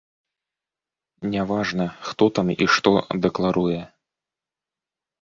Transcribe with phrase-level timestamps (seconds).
[1.33, 2.91] Няважна, хто там і што
[3.27, 3.81] дэкларуе.